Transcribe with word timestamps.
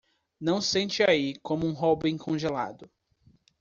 Não 0.39 0.59
sente 0.61 1.03
aí 1.03 1.35
como 1.43 1.67
um 1.67 1.73
robin 1.73 2.17
congelado. 2.17 2.89